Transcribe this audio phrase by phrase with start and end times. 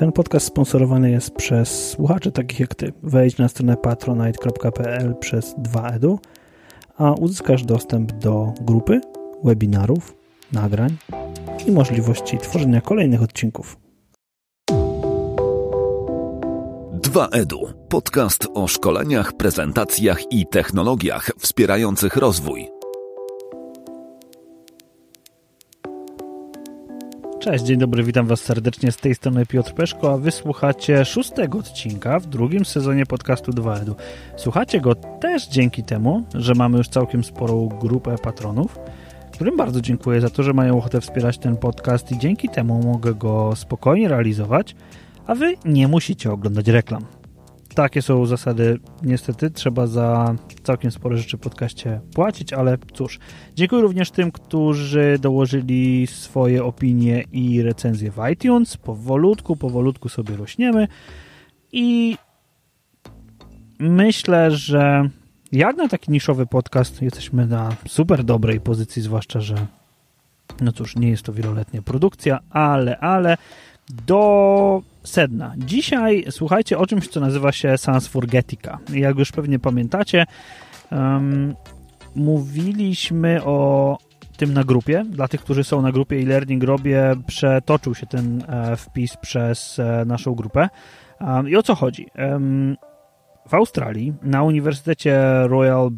[0.00, 2.92] Ten podcast sponsorowany jest przez słuchaczy takich jak Ty.
[3.02, 6.18] Wejdź na stronę patronite.pl przez 2edu,
[6.96, 9.00] a uzyskasz dostęp do grupy,
[9.44, 10.16] webinarów,
[10.52, 10.96] nagrań
[11.66, 13.76] i możliwości tworzenia kolejnych odcinków.
[16.92, 17.72] 2edu.
[17.88, 22.79] Podcast o szkoleniach, prezentacjach i technologiach wspierających rozwój.
[27.40, 32.18] Cześć, dzień dobry, witam Was serdecznie z tej strony Piotr Peszko, a Wysłuchacie szóstego odcinka
[32.20, 33.94] w drugim sezonie podcastu 2edu.
[34.36, 38.78] Słuchacie go też dzięki temu, że mamy już całkiem sporą grupę patronów,
[39.32, 43.14] którym bardzo dziękuję za to, że mają ochotę wspierać ten podcast i dzięki temu mogę
[43.14, 44.76] go spokojnie realizować,
[45.26, 47.19] a Wy nie musicie oglądać reklam
[47.80, 48.78] takie są zasady.
[49.02, 53.18] Niestety trzeba za całkiem spore rzeczy w podcaście płacić, ale cóż.
[53.54, 58.76] Dziękuję również tym, którzy dołożyli swoje opinie i recenzje w iTunes.
[58.76, 60.88] Powolutku, powolutku sobie rośniemy
[61.72, 62.16] i
[63.78, 65.10] myślę, że
[65.52, 69.54] jak na taki niszowy podcast jesteśmy na super dobrej pozycji, zwłaszcza, że
[70.60, 73.36] no cóż, nie jest to wieloletnia produkcja, ale, ale
[74.06, 75.54] do sedna.
[75.58, 78.78] Dzisiaj słuchajcie o czymś, co nazywa się Sans Forgetica.
[78.92, 80.26] Jak już pewnie pamiętacie,
[80.92, 81.54] um,
[82.14, 83.98] mówiliśmy o
[84.36, 85.04] tym na grupie.
[85.08, 90.04] Dla tych, którzy są na grupie e-learning robię, przetoczył się ten e, wpis przez e,
[90.04, 90.68] naszą grupę.
[91.20, 92.06] Um, I o co chodzi?
[92.18, 92.76] Um,
[93.48, 95.90] w Australii na Uniwersytecie Royal,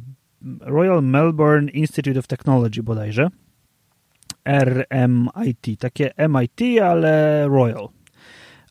[0.60, 3.28] Royal Melbourne Institute of Technology bodajże
[4.44, 7.88] RMIT, takie MIT, ale Royal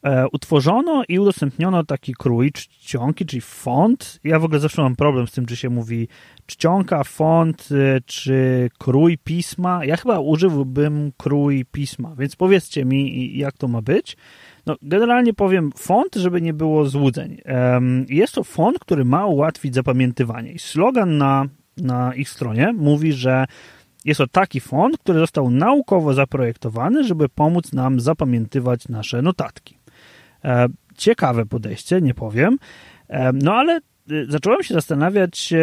[0.04, 4.20] E, utworzono i udostępniono taki krój czcionki, czyli font.
[4.24, 6.08] Ja w ogóle zawsze mam problem z tym, czy się mówi
[6.46, 9.86] czcionka, font, e, czy krój pisma.
[9.86, 14.18] Ja chyba używałbym krój pisma, więc powiedzcie mi, jak to ma być.
[14.66, 17.42] No, generalnie powiem font, żeby nie było złudzeń.
[18.10, 20.60] Jest to font, który ma ułatwić zapamiętywanie.
[20.60, 21.46] Slogan na,
[21.78, 23.46] na ich stronie mówi, że
[24.06, 29.78] jest to taki font, który został naukowo zaprojektowany, żeby pomóc nam zapamiętywać nasze notatki.
[30.44, 30.68] E,
[30.98, 32.58] ciekawe podejście, nie powiem.
[33.08, 33.80] E, no ale
[34.12, 35.54] y, zacząłem się zastanawiać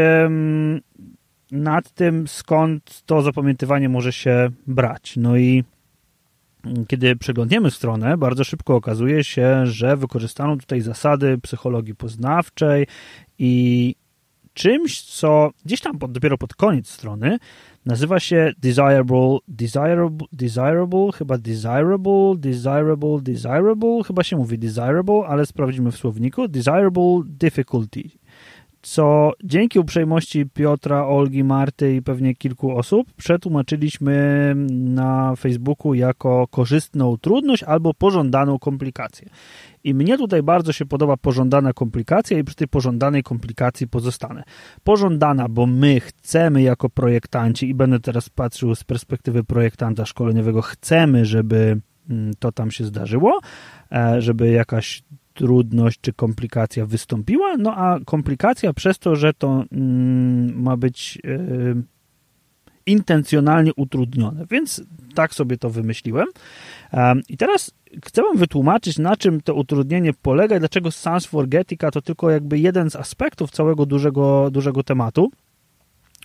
[1.53, 5.17] nad tym, skąd to zapamiętywanie może się brać.
[5.17, 5.65] No i
[6.65, 12.87] mm, kiedy przeglądniemy stronę, bardzo szybko okazuje się, że wykorzystano tutaj zasady psychologii poznawczej
[13.39, 13.95] i
[14.59, 17.39] czymś, co gdzieś tam pod, dopiero pod koniec strony
[17.87, 25.93] nazywa się Desirable, Desirable, Desirable, chyba Desirable, Desirable, Desirable, chyba się mówi Desirable, ale sprawdzimy
[25.93, 28.03] w słowniku, Desirable Difficulty
[28.83, 37.17] co dzięki uprzejmości Piotra, Olgi, Marty i pewnie kilku osób przetłumaczyliśmy na Facebooku jako korzystną
[37.17, 39.29] trudność albo pożądaną komplikację.
[39.85, 44.43] I mnie tutaj bardzo się podoba pożądana komplikacja i przy tej pożądanej komplikacji pozostanę.
[44.85, 51.25] Pożądana, bo my chcemy jako projektanci i będę teraz patrzył z perspektywy projektanta szkoleniowego, chcemy,
[51.25, 53.41] żeby mm, to tam się zdarzyło,
[53.93, 55.03] e, żeby jakaś
[55.39, 61.83] trudność czy komplikacja wystąpiła, no a komplikacja przez to, że to mm, ma być y,
[62.87, 64.83] intencjonalnie utrudnione, więc
[65.15, 66.27] tak sobie to wymyśliłem.
[66.93, 67.71] Um, I teraz
[68.05, 72.59] chcę wam wytłumaczyć, na czym to utrudnienie polega i dlaczego Sans Forgetica to tylko jakby
[72.59, 75.31] jeden z aspektów całego dużego, dużego tematu.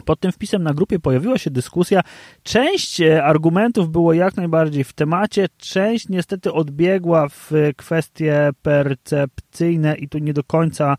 [0.05, 2.01] Pod tym wpisem na grupie pojawiła się dyskusja.
[2.43, 10.09] Część e, argumentów było jak najbardziej w temacie, część niestety odbiegła w kwestie percepcyjne i
[10.09, 10.95] tu nie do końca,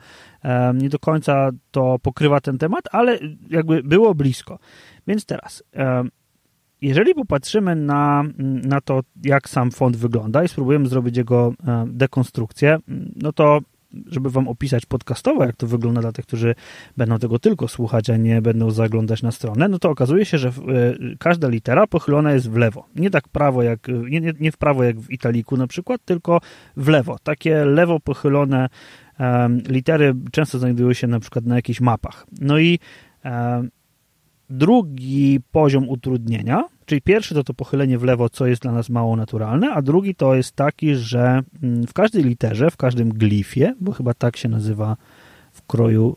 [0.74, 3.18] nie do końca to pokrywa ten temat, ale
[3.50, 4.58] jakby było blisko.
[5.06, 5.62] Więc teraz,
[6.80, 8.24] jeżeli popatrzymy na,
[8.64, 11.52] na to, jak sam font wygląda i spróbujemy zrobić jego
[11.86, 12.78] dekonstrukcję,
[13.16, 13.60] no to
[14.06, 16.54] żeby wam opisać podcastowo, jak to wygląda dla tych, którzy
[16.96, 20.48] będą tego tylko słuchać, a nie będą zaglądać na stronę, no to okazuje się, że
[20.48, 22.86] y, każda litera pochylona jest w lewo.
[22.96, 26.40] Nie tak prawo jak, nie, nie, nie w prawo jak w italiku na przykład, tylko
[26.76, 27.16] w lewo.
[27.22, 28.68] Takie lewo pochylone
[29.20, 32.26] um, litery często znajdują się na przykład na jakichś mapach.
[32.40, 32.78] No i
[33.24, 33.70] um,
[34.50, 39.16] drugi poziom utrudnienia Czyli pierwszy to to pochylenie w lewo, co jest dla nas mało
[39.16, 43.92] naturalne, a drugi to jest taki, że mm, w każdej literze, w każdym glifie, bo
[43.92, 44.96] chyba tak się nazywa
[45.52, 46.16] w kroju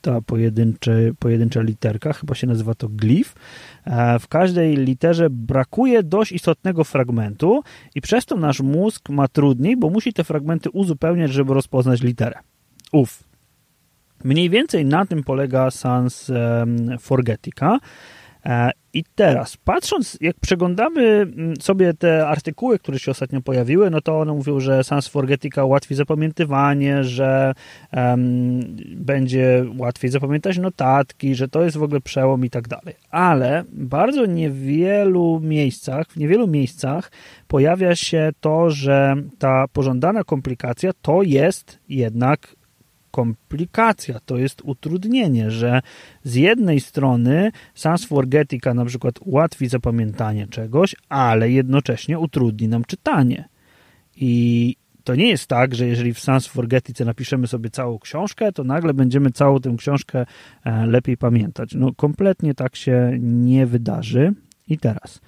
[0.00, 3.34] ta pojedyncze, pojedyncza literka, chyba się nazywa to glif,
[3.84, 7.62] e, w każdej literze brakuje dość istotnego fragmentu
[7.94, 12.38] i przez to nasz mózg ma trudniej, bo musi te fragmenty uzupełniać, żeby rozpoznać literę.
[12.92, 13.24] Uf.
[14.24, 16.30] Mniej więcej na tym polega Sans
[17.00, 17.78] Forgetica.
[18.46, 24.00] E, I teraz, patrząc, jak przeglądamy mm, sobie te artykuły, które się ostatnio pojawiły, no
[24.00, 27.54] to one mówią, że Sans Forgetica ułatwi zapamiętywanie, że
[27.92, 28.60] um,
[28.96, 32.94] będzie łatwiej zapamiętać notatki, że to jest w ogóle przełom i tak dalej.
[33.10, 37.10] Ale bardzo niewielu miejscach, w niewielu miejscach
[37.48, 42.56] pojawia się to, że ta pożądana komplikacja to jest jednak
[43.12, 45.80] komplikacja, to jest utrudnienie, że
[46.24, 53.48] z jednej strony Sans Forgetica na przykład ułatwi zapamiętanie czegoś, ale jednocześnie utrudni nam czytanie.
[54.16, 58.64] I to nie jest tak, że jeżeli w Sans Forgetice napiszemy sobie całą książkę, to
[58.64, 60.26] nagle będziemy całą tę książkę
[60.64, 61.74] e, lepiej pamiętać.
[61.74, 64.34] No kompletnie tak się nie wydarzy.
[64.68, 65.20] I teraz,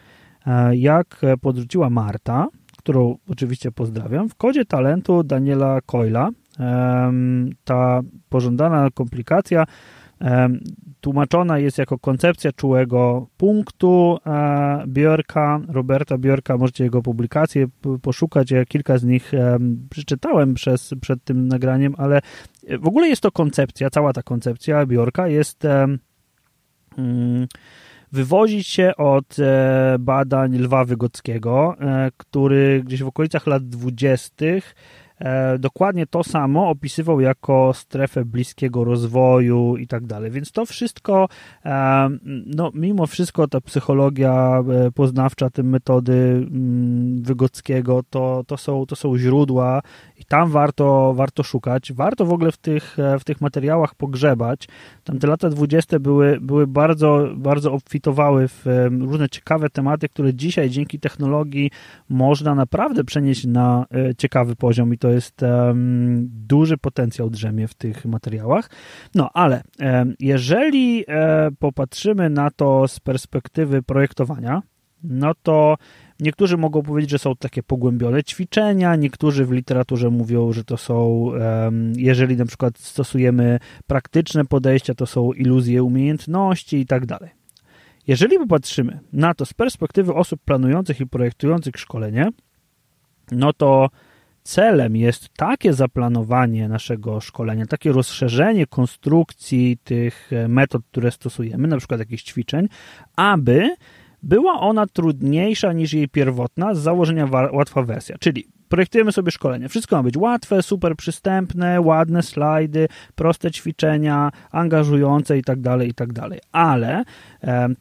[0.46, 2.48] e, jak podrzuciła Marta,
[2.78, 6.30] którą oczywiście pozdrawiam, w kodzie talentu Daniela Coyla
[7.64, 9.64] ta pożądana komplikacja
[11.00, 17.66] tłumaczona jest jako koncepcja czułego punktu e, Björka, Roberta Björka, możecie jego publikacje
[18.02, 19.32] poszukać, ja kilka z nich
[19.90, 22.20] przeczytałem przez, przed tym nagraniem, ale
[22.80, 25.64] w ogóle jest to koncepcja, cała ta koncepcja Björka jest
[26.98, 27.46] mm,
[28.14, 34.74] wywozić się od e, badań Lwa Wygockiego, e, który gdzieś w okolicach lat dwudziestych
[35.58, 40.30] dokładnie to samo opisywał jako strefę bliskiego rozwoju i tak dalej.
[40.30, 41.28] Więc to wszystko,
[41.64, 42.08] e,
[42.46, 48.96] no mimo wszystko ta psychologia e, poznawcza, te metody mm, Wygockiego, to, to, są, to
[48.96, 49.82] są źródła
[50.18, 51.92] i tam warto, warto szukać.
[51.92, 54.68] Warto w ogóle w tych, w tych materiałach pogrzebać.
[55.04, 58.64] Tam te lata dwudzieste były, były bardzo, bardzo obfitowały w
[59.00, 61.70] różne ciekawe tematy, które dzisiaj dzięki technologii
[62.08, 63.86] można naprawdę przenieść na
[64.18, 68.70] ciekawy poziom i to jest um, duży potencjał drzemie w tych materiałach.
[69.14, 69.62] No ale
[70.20, 74.62] jeżeli um, popatrzymy na to z perspektywy projektowania,
[75.02, 75.76] no to
[76.20, 81.30] niektórzy mogą powiedzieć, że są takie pogłębione ćwiczenia, niektórzy w literaturze mówią, że to są,
[81.96, 87.30] jeżeli na przykład stosujemy praktyczne podejścia, to są iluzje umiejętności i tak dalej.
[88.06, 92.28] Jeżeli popatrzymy na to z perspektywy osób planujących i projektujących szkolenie,
[93.32, 93.90] no to
[94.44, 101.78] celem jest takie zaplanowanie naszego szkolenia, takie rozszerzenie konstrukcji tych e, metod, które stosujemy, na
[101.78, 102.68] przykład jakichś ćwiczeń,
[103.16, 103.76] aby
[104.22, 108.18] była ona trudniejsza niż jej pierwotna z założenia łatwa wersja.
[108.18, 109.68] Czyli projektujemy sobie szkolenie.
[109.68, 116.20] Wszystko ma być łatwe, super przystępne, ładne slajdy, proste ćwiczenia, angażujące itd., tak itd.
[116.20, 117.04] Tak Ale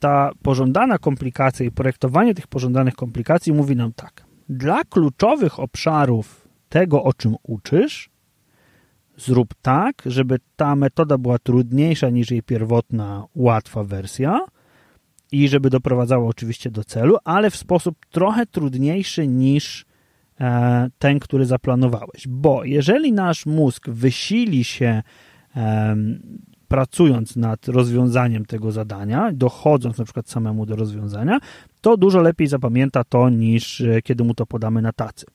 [0.00, 4.24] ta pożądana komplikacja i projektowanie tych pożądanych komplikacji mówi nam tak.
[4.48, 6.43] Dla kluczowych obszarów
[6.74, 8.10] tego, o czym uczysz,
[9.16, 14.40] zrób tak, żeby ta metoda była trudniejsza niż jej pierwotna, łatwa wersja
[15.32, 19.86] i żeby doprowadzała oczywiście do celu, ale w sposób trochę trudniejszy niż
[20.40, 22.28] e, ten, który zaplanowałeś.
[22.28, 25.02] Bo jeżeli nasz mózg wysili się
[26.68, 31.38] pracując nad rozwiązaniem tego zadania, dochodząc na przykład samemu do rozwiązania,
[31.84, 35.26] to dużo lepiej zapamięta to niż e, kiedy mu to podamy na tacy.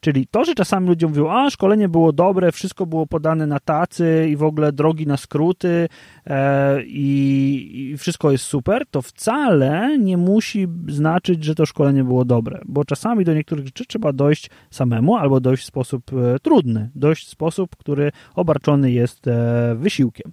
[0.00, 4.28] Czyli to, że czasami ludzie mówią, a szkolenie było dobre, wszystko było podane na tacy
[4.30, 5.88] i w ogóle drogi na skróty
[6.26, 12.24] e, i, i wszystko jest super, to wcale nie musi znaczyć, że to szkolenie było
[12.24, 16.90] dobre, bo czasami do niektórych rzeczy trzeba dojść samemu albo dojść w sposób e, trudny,
[16.94, 20.32] dojść w sposób, który obarczony jest e, wysiłkiem.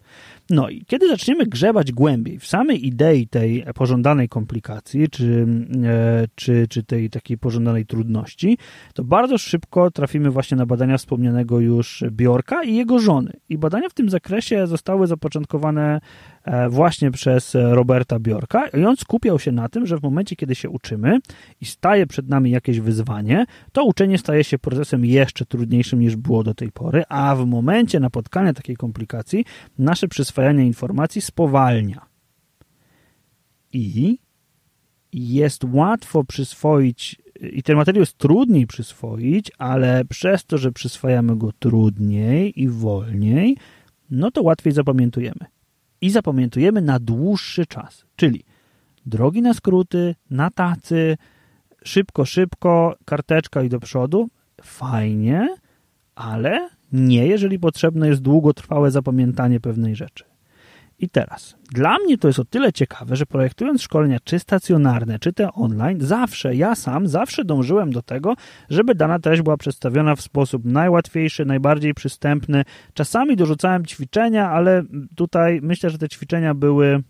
[0.50, 5.48] No i kiedy zaczniemy grzebać głębiej w samej idei tej pożądanej komplikacji, czy
[6.36, 8.58] czy, czy tej takiej pożądanej trudności,
[8.94, 13.34] to bardzo szybko trafimy właśnie na badania wspomnianego już Bjorka i jego żony.
[13.50, 16.02] I badania w tym zakresie zostały zapoczątkowane
[16.44, 20.56] e, właśnie przez Roberta Bjorka i on skupiał się na tym, że w momencie, kiedy
[20.56, 21.20] się uczymy
[21.62, 26.44] i staje przed nami jakieś wyzwanie, to uczenie staje się procesem jeszcze trudniejszym niż było
[26.44, 29.46] do tej pory, a w momencie napotkania takiej komplikacji
[29.78, 32.06] nasze przyswajanie informacji spowalnia.
[33.74, 34.18] I
[35.14, 41.52] jest łatwo przyswoić i ten materiał jest trudniej przyswoić, ale przez to, że przyswajamy go
[41.60, 43.58] trudniej i wolniej,
[44.10, 45.46] no to łatwiej zapamiętujemy.
[46.02, 48.44] I zapamiętujemy na dłuższy czas, czyli
[49.06, 51.18] drogi na skróty, na tacy,
[51.84, 54.30] szybko, szybko, karteczka i do przodu,
[54.62, 55.56] fajnie,
[56.16, 60.33] ale nie, jeżeli potrzebne jest długotrwałe zapamiętanie pewnej rzeczy.
[61.00, 65.34] I teraz, dla mnie to jest o tyle ciekawe, że projektując szkolenia czy stacjonarne, czy
[65.34, 68.36] te online, zawsze, ja sam, zawsze dążyłem do tego,
[68.70, 72.64] żeby dana treść była przedstawiona w sposób najłatwiejszy, najbardziej przystępny.
[72.94, 74.84] Czasami dorzucałem ćwiczenia, ale
[75.16, 77.04] tutaj myślę, że te ćwiczenia były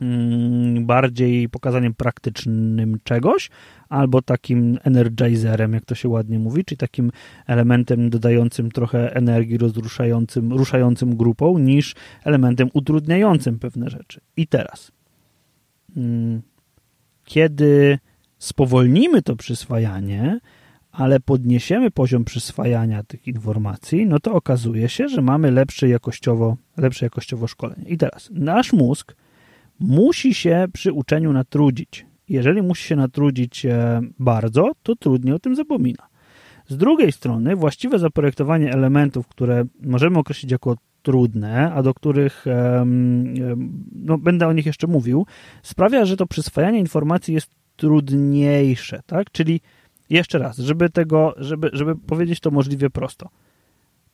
[0.00, 3.50] mm, bardziej pokazaniem praktycznym czegoś,
[3.88, 7.10] albo takim energizerem, jak to się ładnie mówi, czyli takim
[7.46, 14.20] elementem dodającym trochę energii, rozruszającym, ruszającym grupą, niż elementem utrudniającym pewne rzeczy.
[14.36, 14.92] I teraz,
[15.96, 16.42] mm,
[17.24, 17.98] kiedy
[18.38, 20.40] spowolnimy to przyswajanie,
[20.92, 27.06] ale podniesiemy poziom przyswajania tych informacji, no to okazuje się, że mamy lepsze jakościowo, lepsze
[27.06, 27.84] jakościowo szkolenie.
[27.88, 29.14] I teraz nasz mózg
[29.80, 32.06] musi się przy uczeniu natrudzić.
[32.28, 36.08] Jeżeli musi się natrudzić e, bardzo, to trudniej o tym zapomina.
[36.68, 42.44] Z drugiej strony, właściwe zaprojektowanie elementów, które możemy określić jako trudne, a do których
[43.92, 45.26] no, będę o nich jeszcze mówił,
[45.62, 49.30] sprawia, że to przyswajanie informacji jest trudniejsze, tak?
[49.30, 49.60] Czyli
[50.10, 53.28] jeszcze raz, żeby tego, żeby, żeby powiedzieć to możliwie prosto.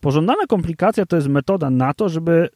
[0.00, 2.48] Pożądana komplikacja to jest metoda na to, żeby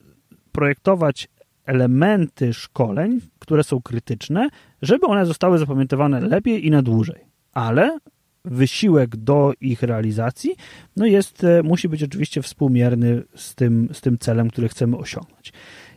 [0.52, 1.28] projektować
[1.68, 4.48] elementy szkoleń, które są krytyczne,
[4.82, 7.25] żeby one zostały zapamiętywane lepiej i na dłużej.
[7.52, 7.98] Ale
[8.44, 10.56] wysiłek do ich realizacji
[10.96, 15.52] no jest, e, musi być oczywiście współmierny z tym, z tym celem, który chcemy osiągnąć.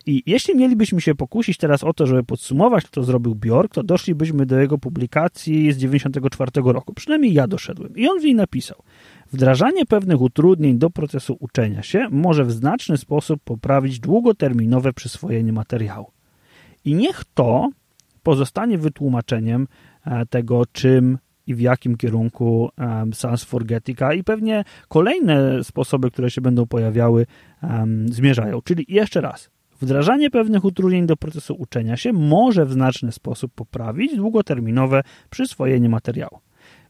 [0.06, 4.46] I jeśli mielibyśmy się pokusić teraz o to, żeby podsumować, co zrobił Bjork, to doszlibyśmy
[4.46, 6.94] do jego publikacji z 1994 roku.
[6.94, 7.96] Przynajmniej ja doszedłem.
[7.96, 8.84] I on w niej napisał:
[9.32, 16.12] Wdrażanie pewnych utrudnień do procesu uczenia się może w znaczny sposób poprawić długoterminowe przyswojenie materiału.
[16.86, 17.70] I niech to
[18.24, 19.68] pozostanie wytłumaczeniem
[20.06, 26.32] e, tego, czym i w jakim kierunku um, Sans Forgetica i pewnie kolejne sposoby, które
[26.32, 27.26] się będą pojawiały,
[28.06, 28.62] zmierzają.
[28.62, 29.50] Czyli jeszcze raz,
[29.82, 36.40] Wdrażanie pewnych utrudnień do procesu uczenia się może w znaczny sposób poprawić długoterminowe przyswojenie materiału.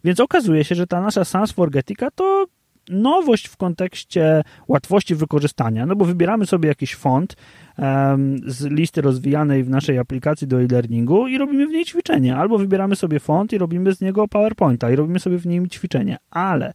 [0.03, 2.45] Więc okazuje się, że ta nasza Sans Forgetica to
[2.89, 7.35] nowość w kontekście łatwości wykorzystania, no bo wybieramy sobie jakiś font
[7.77, 12.57] um, z listy rozwijanej w naszej aplikacji do e-learningu i robimy w niej ćwiczenie, albo
[12.57, 16.73] wybieramy sobie font i robimy z niego PowerPointa i robimy sobie w nim ćwiczenie, ale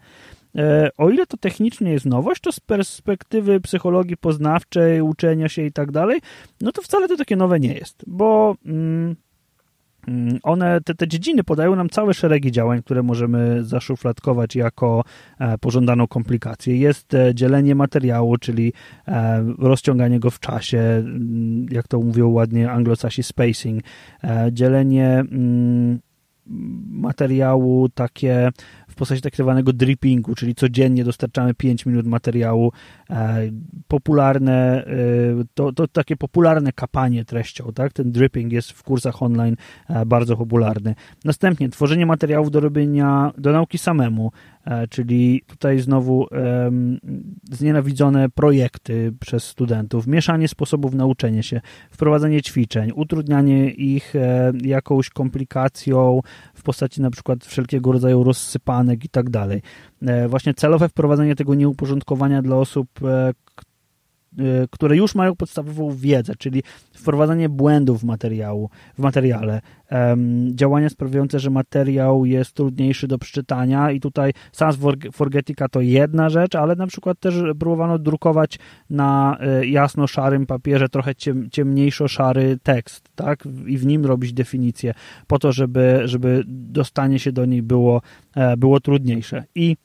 [0.56, 5.72] E, o ile to technicznie jest nowość, to z perspektywy psychologii poznawczej, uczenia się i
[5.72, 6.20] tak dalej,
[6.60, 9.16] no to wcale to takie nowe nie jest, bo mm,
[10.42, 15.04] one, te, te dziedziny podają nam całe szeregi działań, które możemy zaszufladkować jako
[15.38, 16.76] e, pożądaną komplikację.
[16.76, 18.72] Jest e, dzielenie materiału, czyli
[19.58, 23.82] rozciąganie go w czasie, mm, jak to mówią ładnie anglosasi spacing,
[24.52, 25.24] dzielenie
[26.90, 28.50] materiału takie
[28.96, 32.72] postaci tak zwanego drippingu, czyli codziennie dostarczamy 5 minut materiału.
[33.10, 33.50] E,
[33.88, 34.90] popularne, e,
[35.54, 37.92] to, to takie popularne kapanie treścią, tak?
[37.92, 39.56] Ten dripping jest w kursach online
[39.88, 40.94] e, bardzo popularny.
[41.24, 44.32] Następnie tworzenie materiałów do robienia, do nauki samemu,
[44.90, 46.26] czyli tutaj znowu
[47.52, 51.60] znienawidzone projekty przez studentów, mieszanie sposobów nauczenia się,
[51.90, 54.14] wprowadzenie ćwiczeń, utrudnianie ich
[54.62, 56.20] jakąś komplikacją
[56.54, 59.62] w postaci na przykład wszelkiego rodzaju rozsypanych i tak dalej.
[60.02, 63.32] E, właśnie celowe wprowadzenie tego nieuporządkowania dla osób, e,
[64.70, 66.62] które już mają podstawową wiedzę, czyli
[66.92, 69.60] wprowadzanie błędów w, materiału, w materiale,
[70.54, 74.78] działania sprawiające, że materiał jest trudniejszy do przeczytania i tutaj Sans
[75.12, 78.58] Forgetica to jedna rzecz, ale na przykład też próbowano drukować
[78.90, 84.94] na jasno-szarym papierze trochę ciem, ciemniejszo-szary tekst, tak, i w nim robić definicję
[85.26, 88.02] po to, żeby, żeby dostanie się do niej było,
[88.56, 89.44] było trudniejsze.
[89.54, 89.76] I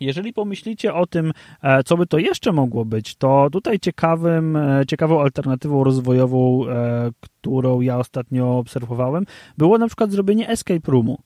[0.00, 4.86] jeżeli pomyślicie o tym, e, co by to jeszcze mogło być, to tutaj ciekawym, e,
[4.86, 9.24] ciekawą alternatywą rozwojową, e, którą ja ostatnio obserwowałem,
[9.58, 11.18] było na przykład zrobienie escape roomu.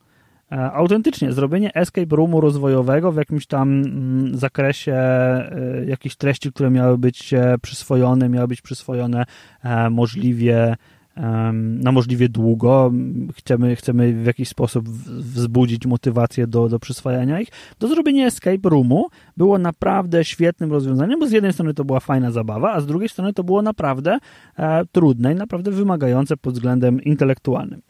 [0.73, 4.95] Autentycznie, zrobienie escape roomu rozwojowego w jakimś tam mm, zakresie
[5.87, 9.25] jakichś treści, które miały być przyswojone, miały być przyswojone
[9.91, 10.75] możliwie
[11.53, 12.91] na możliwie długo.
[13.35, 17.49] Chcemy, chcemy w jakiś sposób wzbudzić motywację do, do przyswajania ich.
[17.79, 19.07] Do zrobienia escape roomu
[19.37, 23.09] było naprawdę świetnym rozwiązaniem, bo z jednej strony to była fajna zabawa, a z drugiej
[23.09, 24.17] strony to było naprawdę
[24.57, 27.81] e, trudne i naprawdę wymagające pod względem intelektualnym.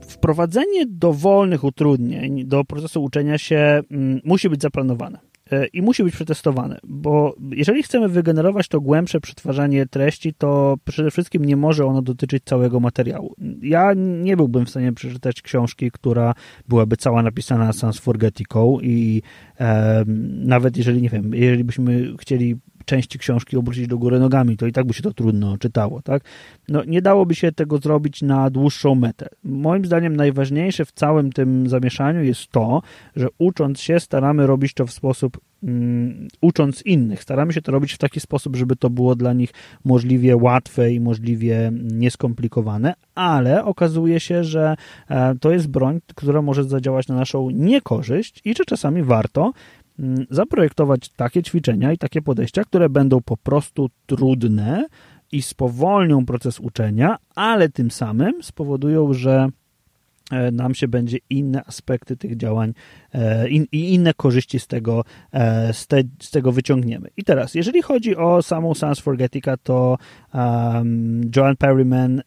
[0.00, 5.33] Wprowadzenie dowolnych utrudnień do procesu uczenia się m, mm, musi być zaplanowane.
[5.50, 11.10] E, i musi być przetestowane, bo jeżeli chcemy wygenerować to głębsze przetwarzanie treści, to przede
[11.10, 13.34] wszystkim nie może ono dotyczyć całego materiału.
[13.62, 16.34] Ja nie byłbym w stanie przeczytać książki, która
[16.68, 19.22] byłaby cała napisana sans forgetiką i
[19.60, 20.04] e,
[20.44, 24.72] nawet jeżeli, nie wiem, jeżeli byśmy chcieli części książki obrócić do góry nogami, to i
[24.72, 26.22] tak by się to trudno czytało, tak?
[26.68, 29.28] No, nie dałoby się tego zrobić na dłuższą metę.
[29.44, 32.82] Moim zdaniem najważniejsze w całym tym zamieszaniu jest to,
[33.16, 37.22] że ucząc się staramy robić to w sposób mm, ucząc innych.
[37.22, 39.50] Staramy się to robić w taki sposób, żeby to było dla nich
[39.84, 44.76] możliwie łatwe i możliwie nieskomplikowane, ale okazuje się, że
[45.08, 49.52] e, to jest broń, która może zadziałać na naszą niekorzyść i że czasami warto
[50.30, 54.86] zaprojektować takie ćwiczenia i takie podejścia, które będą po prostu trudne
[55.32, 59.48] i spowolnią proces uczenia, ale tym samym spowodują, że
[60.30, 62.74] E, nam się będzie inne aspekty tych działań
[63.14, 67.08] e, i in, inne korzyści z tego, e, z, te, z, tego wyciągniemy.
[67.16, 69.98] I teraz, jeżeli chodzi o samą Sans Forgetica, to
[70.34, 72.22] um, Joan Perryman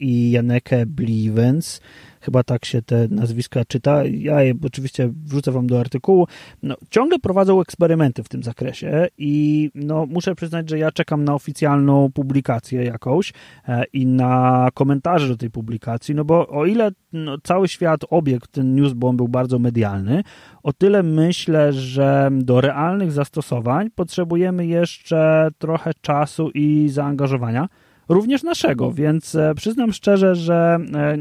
[0.00, 1.80] i Janeke Blivens
[2.20, 4.04] chyba tak się te nazwiska czyta.
[4.04, 6.26] Ja je oczywiście wrzucę wam do artykułu.
[6.62, 11.34] No, ciągle prowadzą eksperymenty w tym zakresie i no, muszę przyznać, że ja czekam na
[11.34, 13.32] oficjalną publikację jakąś
[13.68, 18.46] e, i na komentarze do tej publikacji, no bo o ile no, cały świat obiegł
[18.50, 20.22] ten newsbomb był bardzo medialny,
[20.62, 27.68] o tyle myślę, że do realnych zastosowań potrzebujemy jeszcze trochę czasu i zaangażowania
[28.10, 31.16] również naszego, więc e, przyznam szczerze, że e,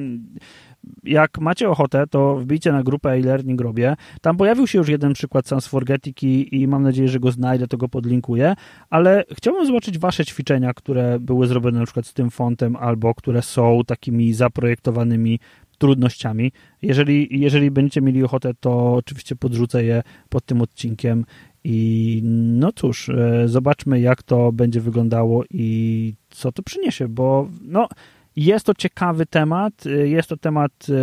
[1.03, 3.96] jak macie ochotę, to wbijcie na grupę e-learning robię.
[4.22, 7.67] Tam pojawił się już jeden przykład Sans Forgetic i, i mam nadzieję, że go znajdę,
[7.67, 8.55] to go podlinkuję,
[8.89, 13.41] ale chciałbym zobaczyć wasze ćwiczenia, które były zrobione na przykład z tym fontem albo które
[13.41, 15.39] są takimi zaprojektowanymi
[15.77, 16.51] trudnościami.
[16.81, 21.25] Jeżeli, jeżeli będziecie mieli ochotę, to oczywiście podrzucę je pod tym odcinkiem
[21.63, 27.88] i no cóż, e, zobaczmy jak to będzie wyglądało i co to przyniesie, bo no
[28.36, 30.93] jest to ciekawy temat, y, jest to temat y,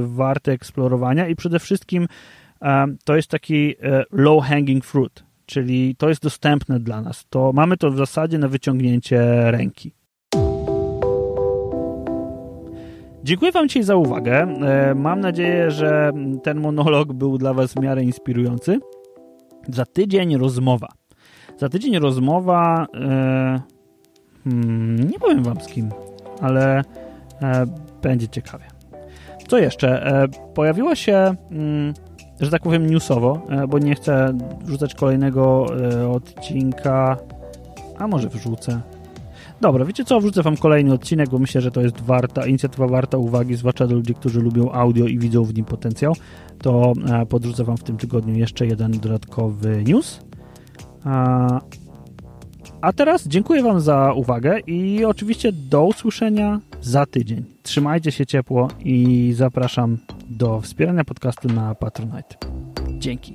[0.00, 2.06] warty eksplorowania i przede wszystkim
[2.62, 7.26] e, to jest taki e, low hanging fruit, czyli to jest dostępne dla nas.
[7.30, 9.92] To mamy to w zasadzie na wyciągnięcie ręki.
[13.24, 14.42] Dziękuję Wam dzisiaj za uwagę.
[14.42, 18.78] E, mam nadzieję, że ten monolog był dla Was w miarę inspirujący.
[19.68, 20.88] Za tydzień rozmowa.
[21.58, 22.86] Za tydzień rozmowa.
[24.44, 25.90] Hmm, nie powiem Wam z kim
[26.40, 26.84] ale
[27.42, 27.66] e,
[28.02, 28.64] będzie ciekawie.
[29.48, 30.06] Co jeszcze?
[30.06, 31.94] E, pojawiło się, mm,
[32.40, 34.32] że tak powiem, newsowo, e, bo nie chcę
[34.64, 35.66] wrzucać kolejnego
[36.12, 37.16] odcinka,
[37.98, 38.80] a może wrzucę.
[39.60, 40.20] Dobra, wiecie co?
[40.20, 43.96] Wrzucę wam kolejny odcinek, bo myślę, że to jest warta, inicjatywa warta uwagi, zwłaszcza dla
[43.96, 46.16] ludzi, którzy lubią audio i widzą w nim potencjał.
[46.62, 46.92] To
[47.28, 50.20] podrzucę wam w tym tygodniu jeszcze jeden dodatkowy news.
[52.80, 57.44] A teraz dziękuję Wam za uwagę i oczywiście do usłyszenia za tydzień.
[57.62, 59.98] Trzymajcie się ciepło i zapraszam
[60.30, 62.36] do wspierania podcastu na Patronite.
[62.98, 63.32] Dzięki.